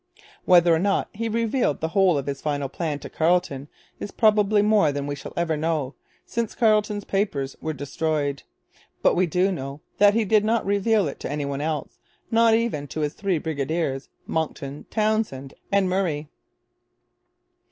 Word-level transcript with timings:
Whether 0.45 0.73
or 0.73 0.79
not 0.79 1.09
he 1.13 1.29
revealed 1.29 1.79
the 1.79 1.89
whole 1.89 2.17
of 2.17 2.25
his 2.25 2.41
final 2.41 2.67
plan 2.67 2.97
to 3.01 3.07
Carleton 3.07 3.67
is 3.99 4.09
probably 4.09 4.63
more 4.63 4.91
than 4.91 5.05
we 5.05 5.13
shall 5.13 5.31
ever 5.37 5.55
know, 5.55 5.93
since 6.25 6.55
Carleton's 6.55 7.03
papers 7.03 7.55
were 7.61 7.71
destroyed. 7.71 8.41
But 9.03 9.13
we 9.15 9.27
do 9.27 9.51
know 9.51 9.79
that 9.99 10.15
he 10.15 10.25
did 10.25 10.43
not 10.43 10.65
reveal 10.65 11.07
it 11.07 11.19
to 11.19 11.31
any 11.31 11.45
one 11.45 11.61
else, 11.61 11.99
not 12.31 12.55
even 12.55 12.87
to 12.87 13.01
his 13.01 13.13
three 13.13 13.37
brigadiers, 13.37 14.09
Monckton, 14.25 14.87
Townshend, 14.89 15.53
and 15.71 15.87
Murray. 15.87 16.27